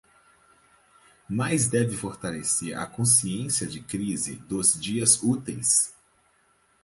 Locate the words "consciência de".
2.87-3.79